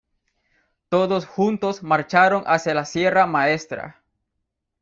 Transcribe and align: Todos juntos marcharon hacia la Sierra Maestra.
Todos 0.89 1.27
juntos 1.27 1.83
marcharon 1.83 2.43
hacia 2.47 2.73
la 2.73 2.85
Sierra 2.85 3.27
Maestra. 3.27 4.01